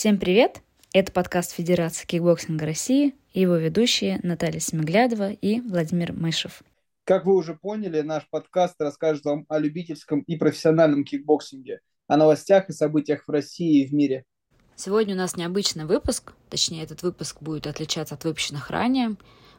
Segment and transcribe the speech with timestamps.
[0.00, 0.62] Всем привет!
[0.94, 6.62] Это подкаст Федерации кикбоксинга России и его ведущие Наталья Семиглядова и Владимир Мышев.
[7.04, 12.70] Как вы уже поняли, наш подкаст расскажет вам о любительском и профессиональном кикбоксинге, о новостях
[12.70, 14.24] и событиях в России и в мире.
[14.74, 19.16] Сегодня у нас необычный выпуск, точнее этот выпуск будет отличаться от выпущенных ранее.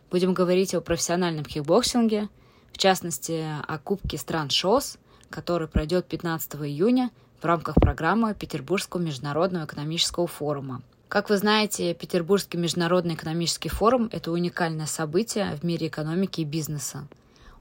[0.10, 2.30] Будем говорить о профессиональном кикбоксинге,
[2.72, 4.98] в частности о Кубке стран ШОС,
[5.30, 7.12] который пройдет 15 июня
[7.42, 10.82] в рамках программы Петербургского международного экономического форума.
[11.08, 17.08] Как вы знаете, Петербургский международный экономический форум– это уникальное событие в мире экономики и бизнеса.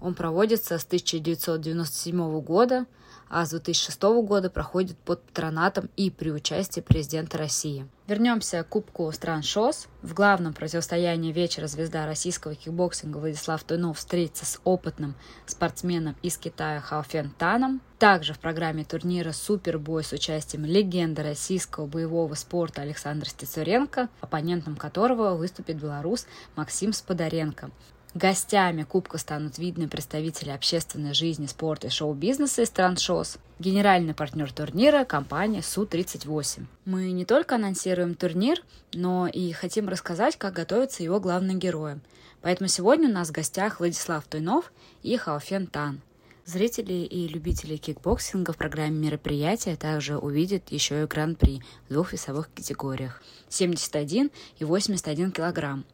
[0.01, 2.87] Он проводится с 1997 года,
[3.31, 7.87] а с 2006 года проходит под патронатом и при участии президента России.
[8.09, 9.87] Вернемся к Кубку стран ШОС.
[10.03, 15.15] В главном противостоянии вечера звезда российского кикбоксинга Владислав Туйнов встретится с опытным
[15.47, 17.81] спортсменом из Китая Хаофен Таном.
[18.01, 25.37] Также в программе турнира «Супербой» с участием легенды российского боевого спорта Александра Стецуренко, оппонентом которого
[25.37, 27.71] выступит белорус Максим Сподаренко.
[28.15, 34.53] Гостями Кубка станут видные представители общественной жизни, спорта и шоу-бизнеса из стран ШОС, генеральный партнер
[34.53, 36.65] турнира– компания Су-38.
[36.87, 42.01] Мы не только анонсируем турнир, но и хотим рассказать, как готовятся его главные герои.
[42.43, 44.73] Поэтому сегодня у нас в гостях Владислав Туйнов
[45.05, 46.01] и Хаофен Тан.
[46.47, 52.53] Зрители и любители кикбоксинга в программе мероприятия также увидят еще и гран-при в двух весовых
[52.53, 55.85] категориях– 71 и 81 килограмм.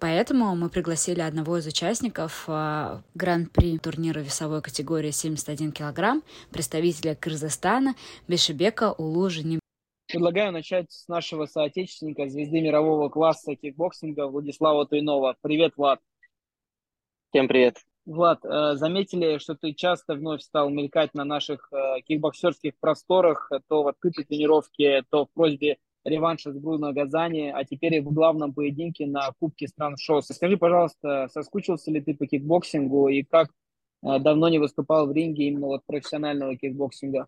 [0.00, 7.94] Поэтому мы пригласили одного из участников э, гран-при турнира весовой категории 71 килограмм, представителя Кыргызстана
[8.28, 9.58] Бешебека Улужини.
[10.06, 15.36] Предлагаю начать с нашего соотечественника, звезды мирового класса кикбоксинга Владислава Туйнова.
[15.42, 16.00] Привет, Влад.
[17.30, 17.78] Всем привет.
[18.06, 23.82] Влад, э, заметили, что ты часто вновь стал мелькать на наших э, кикбоксерских просторах, то
[23.82, 28.52] в открытой тренировке, то в просьбе реванша с Бруно Газани, а теперь и в главном
[28.54, 30.26] поединке на Кубке стран ШОС.
[30.26, 33.48] Скажи, пожалуйста, соскучился ли ты по кикбоксингу и как
[34.02, 37.26] э, давно не выступал в ринге именно вот профессионального кикбоксинга?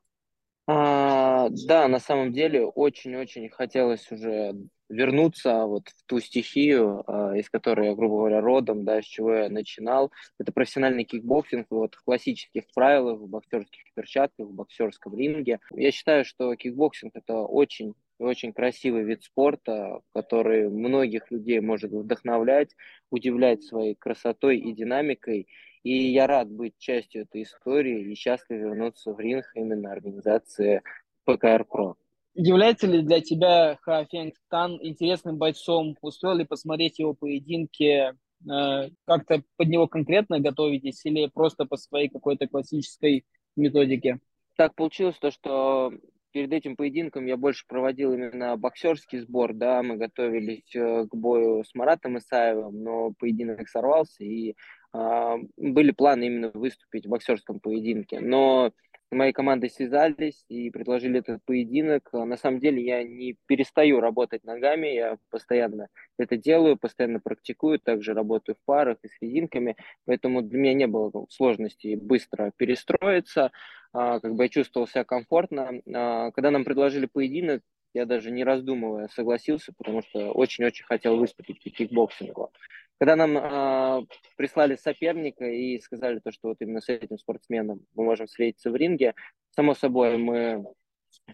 [0.67, 4.55] А, да, на самом деле очень-очень хотелось уже
[4.89, 9.35] вернуться вот в ту стихию, а, из которой я, грубо говоря, родом, да, с чего
[9.35, 10.13] я начинал.
[10.39, 15.61] Это профессиональный кикбоксинг вот в классических правилах, в боксерских перчатках, в боксерском ринге.
[15.73, 22.77] Я считаю, что кикбоксинг это очень очень красивый вид спорта, который многих людей может вдохновлять,
[23.11, 25.49] удивлять своей красотой и динамикой.
[25.83, 30.83] И я рад быть частью этой истории и счастлив вернуться в ринг именно организации
[31.25, 31.97] ФКР PRO.
[32.35, 35.97] Является ли для тебя Ха Фенг Тан интересным бойцом?
[36.01, 38.15] Успел ли посмотреть его поединки?
[38.49, 43.25] Э, как-то под него конкретно готовитесь или просто по своей какой-то классической
[43.57, 44.21] методике?
[44.57, 45.93] Так получилось то, что
[46.33, 51.65] перед этим поединком я больше проводил именно боксерский сбор, да, мы готовились э, к бою
[51.65, 54.55] с Маратом Исаевым, но поединок сорвался, и
[54.93, 58.21] э, были планы именно выступить в боксерском поединке.
[58.21, 58.73] Но
[59.15, 62.11] моей командой связались и предложили этот поединок.
[62.13, 65.89] На самом деле я не перестаю работать ногами, я постоянно
[66.19, 70.87] это делаю, постоянно практикую, также работаю в парах и с резинками, поэтому для меня не
[70.87, 73.53] было сложности быстро перестроиться.
[73.93, 75.81] А, как бы я чувствовал себя комфортно.
[75.93, 81.63] А, когда нам предложили поединок, я даже не раздумывая согласился, потому что очень-очень хотел выступить
[81.63, 82.53] по кикбоксингу.
[83.01, 84.07] Когда нам э,
[84.37, 88.77] прислали соперника и сказали то, что вот именно с этим спортсменом мы можем встретиться в
[88.77, 89.15] ринге,
[89.57, 90.67] само собой мы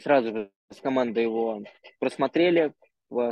[0.00, 1.65] сразу же с командой его
[1.99, 2.72] просмотрели,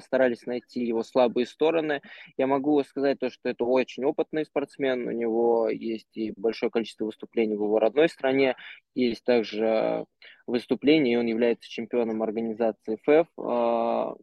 [0.00, 2.00] старались найти его слабые стороны.
[2.36, 7.06] Я могу сказать то, что это очень опытный спортсмен, у него есть и большое количество
[7.06, 8.56] выступлений в его родной стране,
[8.94, 10.06] есть также
[10.46, 14.14] выступления, и он является чемпионом организации ФЭФ, а,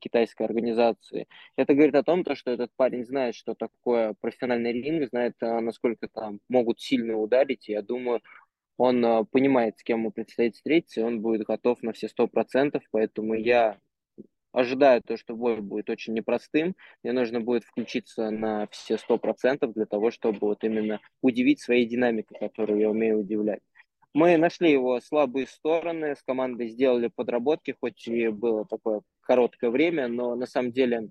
[0.00, 1.26] китайской организации.
[1.56, 5.60] Это говорит о том, то, что этот парень знает, что такое профессиональный ринг, знает, а,
[5.60, 8.20] насколько там могут сильно ударить, и я думаю,
[8.76, 12.26] он а, понимает, с кем ему предстоит встретиться, и он будет готов на все сто
[12.26, 13.78] процентов, поэтому я
[14.52, 16.74] ожидаю то, что бой будет очень непростым.
[17.02, 21.86] Мне нужно будет включиться на все сто процентов для того, чтобы вот именно удивить своей
[21.86, 23.60] динамикой, которую я умею удивлять.
[24.14, 30.08] Мы нашли его слабые стороны, с командой сделали подработки, хоть и было такое короткое время,
[30.08, 31.10] но на самом деле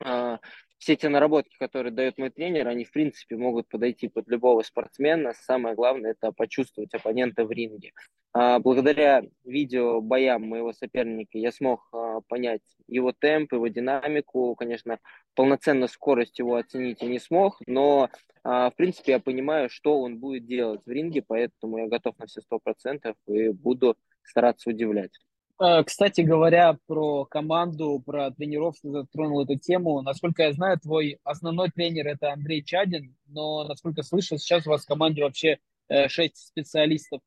[0.00, 0.38] а,
[0.78, 5.32] все те наработки, которые дает мой тренер, они в принципе могут подойти под любого спортсмена.
[5.34, 7.92] Самое главное это почувствовать оппонента в ринге.
[8.32, 14.54] А, благодаря видео боям моего соперника я смог а, понять его темп, его динамику.
[14.56, 14.98] Конечно,
[15.34, 18.10] полноценно скорость его оценить я не смог, но
[18.44, 22.26] а, в принципе я понимаю, что он будет делать в ринге, поэтому я готов на
[22.26, 25.12] все сто процентов и буду стараться удивлять.
[25.58, 30.02] Э, кстати говоря, про команду, про тренеров затронул эту тему.
[30.02, 34.84] Насколько я знаю, твой основной тренер это Андрей Чадин, но, насколько слышал, сейчас у вас
[34.84, 35.58] в команде вообще
[35.88, 37.22] э, шесть специалистов.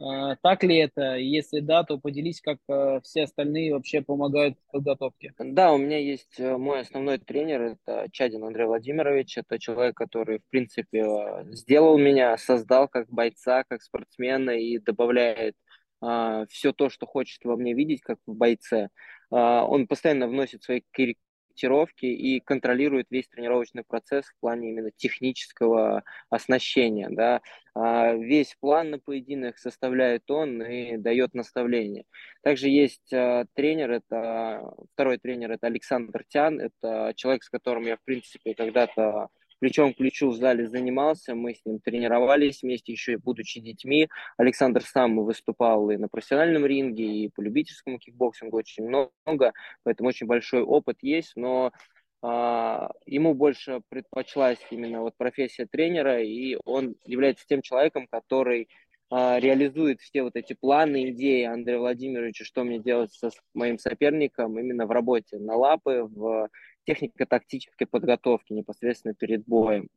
[0.00, 1.16] Э, так ли это?
[1.16, 2.58] Если да, то поделись, как
[3.02, 5.34] все остальные вообще помогают в подготовке.
[5.38, 9.36] Да, у меня есть мой основной тренер, это Чадин Андрей Владимирович.
[9.36, 11.04] Это человек, который, в принципе,
[11.50, 15.56] сделал меня, создал как бойца, как спортсмена и добавляет
[16.04, 18.90] а, все то, что хочет во мне видеть, как в бойце.
[19.30, 26.02] А, он постоянно вносит свои корректировки и контролирует весь тренировочный процесс в плане именно технического
[26.28, 27.08] оснащения.
[27.10, 27.40] Да.
[27.74, 32.04] А, весь план на поединок составляет он и дает наставления.
[32.42, 38.02] Также есть тренер, это второй тренер, это Александр Тян, это человек, с которым я, в
[38.04, 39.28] принципе, когда-то
[39.64, 44.10] плечом к плечу в зале занимался, мы с ним тренировались вместе, еще и будучи детьми.
[44.36, 50.26] Александр сам выступал и на профессиональном ринге, и по любительскому кикбоксингу очень много, поэтому очень
[50.26, 51.72] большой опыт есть, но
[52.20, 58.68] а, ему больше предпочлась именно вот профессия тренера, и он является тем человеком, который
[59.08, 64.58] а, реализует все вот эти планы, идеи Андрея Владимировича, что мне делать со моим соперником
[64.58, 66.50] именно в работе на лапы, в
[66.84, 69.88] техника тактической подготовки непосредственно перед боем.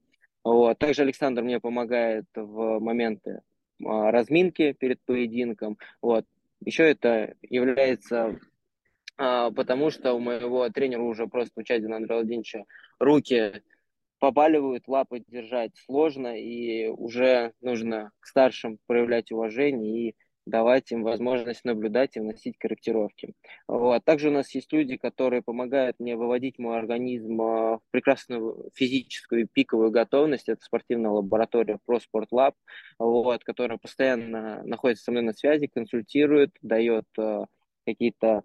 [0.43, 0.77] Вот.
[0.77, 3.41] Также Александр мне помогает в моменты
[3.83, 5.77] а, разминки перед поединком.
[6.01, 6.25] Вот.
[6.63, 8.39] Еще это является
[9.17, 12.63] а, потому, что у моего тренера уже просто у Чадина Андрея Владимировича
[12.99, 13.61] руки
[14.19, 20.15] побаливают, лапы держать сложно, и уже нужно к старшим проявлять уважение и
[20.47, 23.33] давать им возможность наблюдать и вносить корректировки.
[23.67, 24.03] Вот.
[24.05, 29.47] Также у нас есть люди, которые помогают мне выводить мой организм а, в прекрасную физическую
[29.47, 30.49] пиковую готовность.
[30.49, 32.53] Это спортивная лаборатория ProSport Lab,
[32.99, 37.45] вот, которая постоянно находится со мной на связи, консультирует, дает а,
[37.85, 38.43] какие-то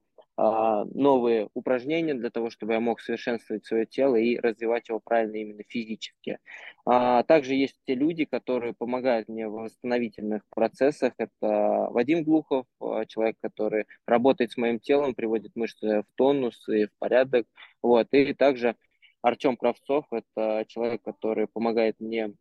[0.94, 5.62] новые упражнения для того, чтобы я мог совершенствовать свое тело и развивать его правильно именно
[5.68, 6.38] физически.
[6.84, 11.12] А, также есть те люди, которые помогают мне в восстановительных процессах.
[11.18, 16.86] Это Вадим Глухов, а, человек, который работает с моим телом, приводит мышцы в тонус и
[16.86, 17.46] в порядок.
[17.82, 18.08] Вот.
[18.12, 18.76] И также
[19.22, 22.32] Артем Кравцов, это человек, который помогает мне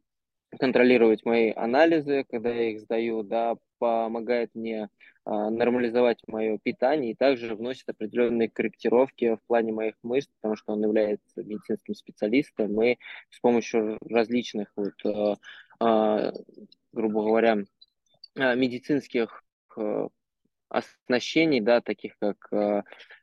[0.60, 4.90] контролировать мои анализы, когда я их сдаю, да, помогает мне
[5.21, 10.74] а, нормализовать мое питание и также вносит определенные корректировки в плане моих мышц, потому что
[10.74, 12.98] он является медицинским специалистом, и
[13.30, 15.36] с помощью различных, вот, а,
[15.80, 16.34] а,
[16.92, 17.58] грубо говоря,
[18.36, 19.44] медицинских
[20.70, 22.48] оснащений, да, таких как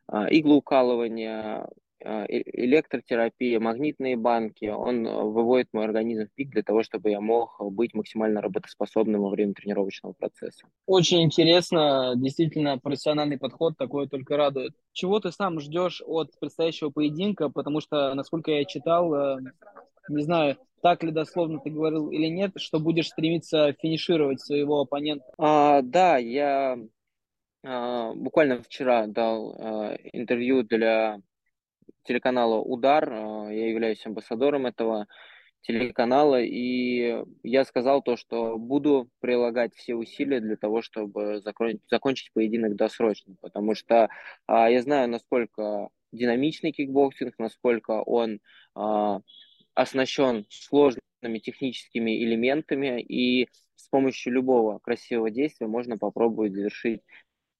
[0.07, 1.69] иглоукалывание, а,
[2.01, 7.57] электротерапия, магнитные банки, он э, выводит мой организм в пик для того, чтобы я мог
[7.59, 10.65] быть максимально работоспособным во время тренировочного процесса.
[10.85, 14.73] Очень интересно, действительно профессиональный подход, такое только радует.
[14.93, 19.39] Чего ты сам ждешь от предстоящего поединка, потому что, насколько я читал, э,
[20.07, 25.25] не знаю, так ли дословно ты говорил или нет, что будешь стремиться финишировать своего оппонента?
[25.37, 26.77] А, да, я
[27.63, 31.21] а, буквально вчера дал а, интервью для
[32.03, 33.09] телеканала «Удар».
[33.11, 35.07] Э, я являюсь амбассадором этого
[35.61, 42.31] телеканала, и я сказал то, что буду прилагать все усилия для того, чтобы закончить, закончить
[42.33, 44.09] поединок досрочно, потому что
[44.47, 48.39] а, я знаю, насколько динамичный кикбоксинг, насколько он
[48.73, 49.19] а,
[49.73, 57.01] оснащен сложными техническими элементами, и с помощью любого красивого действия можно попробовать завершить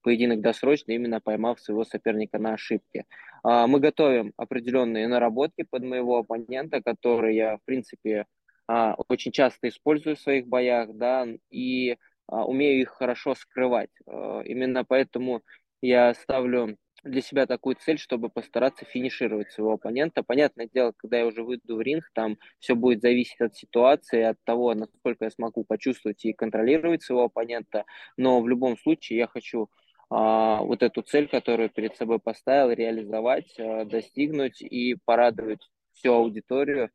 [0.02, 3.06] поединок досрочно, именно поймав своего соперника на ошибке.
[3.44, 8.26] А, мы готовим определенные наработки под моего оппонента, которые я, в принципе,
[8.68, 13.92] а, очень часто использую в своих боях, да, и а, умею их хорошо скрывать.
[14.06, 15.42] Именно поэтому
[15.82, 20.24] я ставлю для себя такую цель, чтобы постараться финишировать своего оппонента.
[20.24, 24.38] Понятное дело, когда я уже выйду в ринг, там все будет зависеть от ситуации, от
[24.44, 27.86] того, насколько я смогу почувствовать и контролировать своего оппонента.
[28.18, 29.70] Но в любом случае я хочу
[30.10, 35.62] вот эту цель, которую перед собой поставил, реализовать, а, достигнуть и порадовать
[35.94, 36.90] всю аудиторию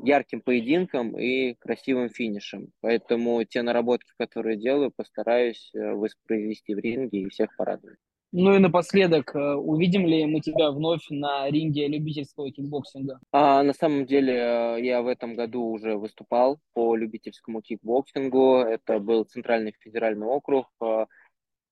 [0.00, 2.68] ярким поединком и красивым финишем.
[2.80, 7.98] Поэтому те наработки, которые делаю, постараюсь э, воспроизвести в ринге и всех порадовать.
[8.30, 13.18] Ну и напоследок, э, увидим ли мы тебя вновь на ринге любительского кикбоксинга?
[13.32, 18.58] А, на самом деле, э, я в этом году уже выступал по любительскому кикбоксингу.
[18.58, 20.66] Это был Центральный федеральный округ.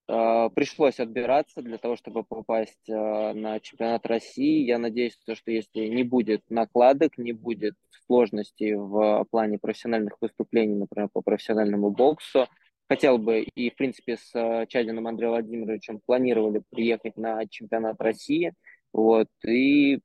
[0.09, 4.65] А, пришлось отбираться для того, чтобы попасть а, на чемпионат России.
[4.65, 7.75] Я надеюсь, что если не будет накладок, не будет
[8.07, 12.47] сложностей в плане профессиональных выступлений, например, по профессиональному боксу,
[12.89, 18.55] хотел бы и, в принципе, с э, Чадином Андреем Владимировичем планировали приехать на чемпионат России.
[18.93, 19.99] Вот, и,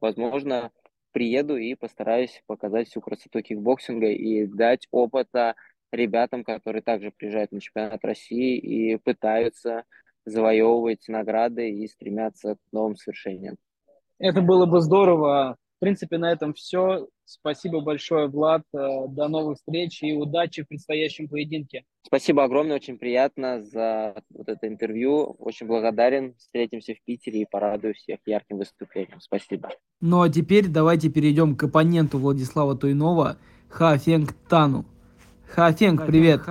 [0.00, 0.72] возможно,
[1.12, 5.54] приеду и постараюсь показать всю красоту кикбоксинга и дать опыта
[5.92, 9.84] ребятам, которые также приезжают на чемпионат России и пытаются
[10.24, 13.56] завоевывать награды и стремятся к новым свершениям.
[14.18, 15.56] Это было бы здорово.
[15.76, 17.06] В принципе, на этом все.
[17.26, 18.62] Спасибо большое, Влад.
[18.72, 21.84] Э, до новых встреч и удачи в предстоящем поединке.
[22.02, 25.36] Спасибо огромное, очень приятно за вот это интервью.
[25.38, 26.34] Очень благодарен.
[26.38, 29.20] Встретимся в Питере и порадую всех ярким выступлением.
[29.20, 29.68] Спасибо.
[30.00, 33.36] Ну а теперь давайте перейдем к оппоненту Владислава Туйнова,
[33.68, 34.86] Ха Фенг Тану.
[35.48, 36.42] Ха Фенг, привет.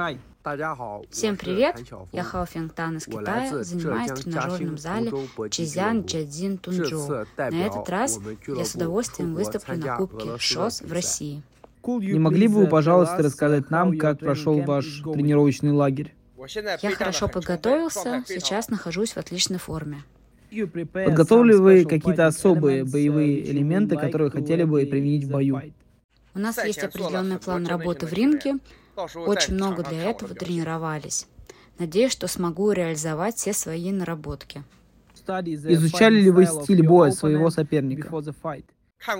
[1.09, 1.81] Всем привет!
[2.11, 5.11] Я Хао Фингтан из Китая, занимаюсь в тренажерном зале
[5.49, 7.25] Чизян Джадзин Тунчжоу.
[7.37, 11.41] На этот раз я с удовольствием выступлю на Кубке ШОС в России.
[11.85, 16.13] Не могли бы вы, пожалуйста, рассказать нам, как прошел ваш тренировочный лагерь?
[16.81, 20.03] Я хорошо подготовился, сейчас нахожусь в отличной форме.
[20.93, 25.61] Подготовили вы какие-то особые боевые элементы, которые хотели бы применить в бою?
[26.33, 28.55] У нас есть определенный план работы в ринге,
[28.95, 31.27] очень много для этого тренировались.
[31.77, 34.63] Надеюсь, что смогу реализовать все свои наработки.
[35.27, 38.09] Изучали ли вы стиль боя своего соперника?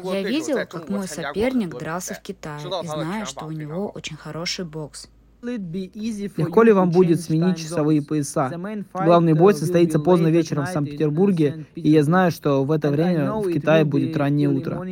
[0.04, 4.66] Я видел, как мой соперник дрался в Китае, и знаю, что у него очень хороший
[4.66, 5.10] бокс.
[5.42, 8.52] Легко ли вам будет сменить часовые пояса?
[8.94, 13.52] Главный бой состоится поздно вечером в Санкт-Петербурге, и я знаю, что в это время в
[13.52, 14.84] Китае будет раннее утро.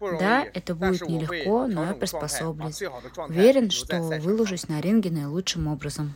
[0.00, 2.82] Да, это будет нелегко, но я приспособлюсь.
[3.28, 6.14] Уверен, что выложусь на ринге наилучшим образом.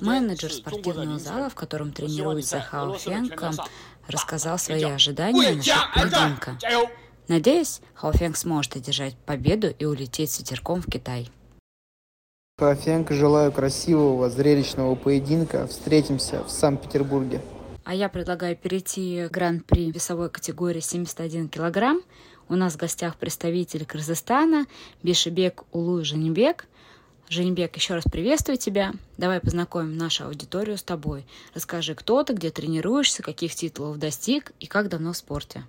[0.00, 3.42] Менеджер спортивного зала, в котором тренируется Хао Фенг,
[4.06, 6.58] рассказал свои ожидания насчет поединка.
[7.28, 11.30] Надеюсь, Хао Фенг сможет одержать победу и улететь с ветерком в Китай.
[12.58, 15.66] Хао Фенг, желаю красивого, зрелищного поединка.
[15.66, 17.40] Встретимся в Санкт-Петербурге.
[17.84, 22.02] А я предлагаю перейти к гран-при весовой категории 71 килограмм.
[22.50, 24.64] У нас в гостях представитель Кыргызстана
[25.02, 26.64] Бешебек Улуй Женебек.
[27.28, 28.92] Женебек, еще раз приветствую тебя.
[29.18, 31.26] Давай познакомим нашу аудиторию с тобой.
[31.54, 35.64] Расскажи, кто ты, где тренируешься, каких титулов достиг и как давно в спорте.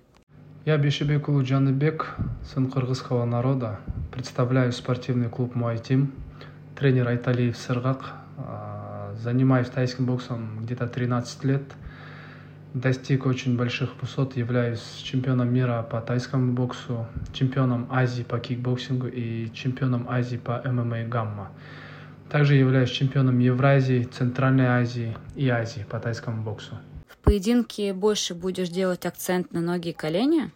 [0.64, 2.16] Я Бешебек Улуй Джаныбек,
[2.50, 3.80] сын кыргызского народа.
[4.10, 6.14] Представляю спортивный клуб «Мой Тим».
[6.78, 8.14] Тренер Айталиев Сыргак.
[8.38, 11.62] А, занимаюсь тайским боксом где-то 13 лет–
[12.74, 19.50] достиг очень больших высот, являюсь чемпионом мира по тайскому боксу, чемпионом Азии по кикбоксингу и
[19.52, 21.50] чемпионом Азии по ММА гамма.
[22.30, 26.78] Также являюсь чемпионом Евразии, Центральной Азии и Азии по тайскому боксу.
[27.08, 30.52] В поединке больше будешь делать акцент на ноги и колени?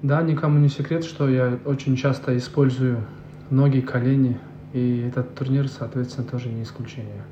[0.00, 3.04] Да, никому не секрет, что я очень часто использую
[3.50, 4.38] ноги, колени,
[4.72, 7.22] и этот турнир, соответственно, тоже не исключение.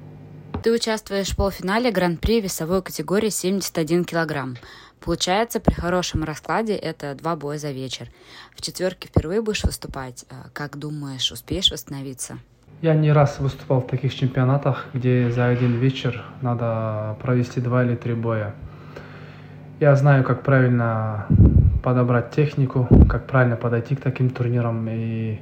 [0.62, 4.56] Ты участвуешь в полуфинале Гран-при весовой категории 71 килограмм.
[5.00, 8.08] Получается, при хорошем раскладе это два боя за вечер.
[8.54, 10.26] В четверке впервые будешь выступать.
[10.28, 12.40] А как думаешь, успеешь восстановиться?
[12.82, 17.96] Я не раз выступал в таких чемпионатах, где за один вечер надо провести два или
[17.96, 18.54] три боя.
[19.80, 21.26] Я знаю, как правильно
[21.82, 25.40] подобрать технику, как правильно подойти к таким турнирам и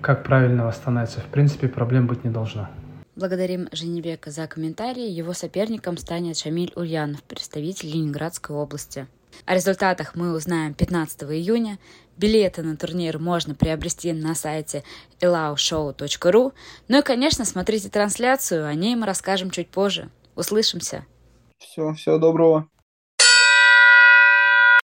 [0.00, 1.20] как правильно восстановиться.
[1.20, 2.68] В принципе, проблем быть не должно.
[3.16, 5.08] Благодарим Женебека за комментарии.
[5.08, 9.06] Его соперником станет Шамиль Ульянов, представитель Ленинградской области.
[9.46, 11.78] О результатах мы узнаем 15 июня.
[12.16, 14.82] Билеты на турнир можно приобрести на сайте
[15.20, 16.52] elaushow.ru.
[16.88, 20.10] Ну и, конечно, смотрите трансляцию, о ней мы расскажем чуть позже.
[20.34, 21.06] Услышимся.
[21.58, 22.68] Все, всего доброго.